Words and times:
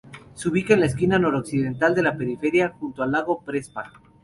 Se 0.33 0.49
ubica 0.49 0.73
en 0.73 0.79
la 0.79 0.87
esquina 0.87 1.19
noroccidental 1.19 1.93
de 1.93 2.01
la 2.01 2.17
periferia, 2.17 2.69
junto 2.69 3.03
al 3.03 3.11
lago 3.11 3.43
Prespa. 3.45 3.93